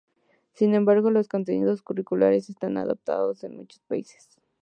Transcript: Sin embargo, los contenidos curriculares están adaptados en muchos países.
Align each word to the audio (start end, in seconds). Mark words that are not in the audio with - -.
Sin 0.53 0.73
embargo, 0.73 1.11
los 1.11 1.27
contenidos 1.27 1.83
curriculares 1.83 2.49
están 2.49 2.77
adaptados 2.79 3.43
en 3.43 3.55
muchos 3.57 3.81
países. 3.85 4.35